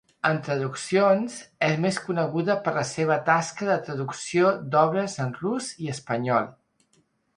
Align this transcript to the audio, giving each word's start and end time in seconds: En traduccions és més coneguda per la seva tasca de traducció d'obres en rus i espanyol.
En 0.27 0.37
traduccions 0.45 1.33
és 1.67 1.75
més 1.83 1.99
coneguda 2.07 2.55
per 2.67 2.73
la 2.77 2.85
seva 2.93 3.17
tasca 3.27 3.67
de 3.69 3.77
traducció 3.91 4.55
d'obres 4.73 5.19
en 5.27 5.33
rus 5.43 5.69
i 5.87 5.93
espanyol. 5.99 6.53